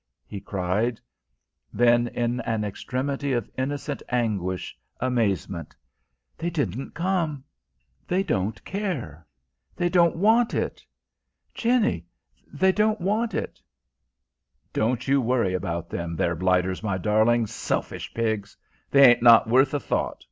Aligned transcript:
he 0.25 0.41
cried; 0.41 0.99
then, 1.71 2.07
in 2.07 2.39
an 2.41 2.63
extremity 2.63 3.33
of 3.33 3.47
innocent 3.55 4.01
anguish, 4.09 4.75
amazement 4.99 5.75
"They 6.39 6.49
didn't 6.49 6.95
come! 6.95 7.43
They 8.07 8.23
don't 8.23 8.65
care 8.65 9.27
they 9.75 9.89
don't 9.89 10.15
want 10.15 10.55
it! 10.55 10.83
Jenny, 11.53 12.03
they 12.51 12.71
don't 12.71 12.99
want 12.99 13.35
it!" 13.35 13.61
"Don't 14.73 15.07
you 15.07 15.21
worry 15.21 15.53
about 15.53 15.87
them 15.91 16.15
there 16.15 16.35
blighters, 16.35 16.81
my 16.81 16.97
darling. 16.97 17.45
Selfish 17.45 18.11
pigs! 18.15 18.57
they 18.89 19.07
ain't 19.11 19.21
not 19.21 19.47
worth 19.47 19.71
a 19.71 19.79
thought. 19.79 20.17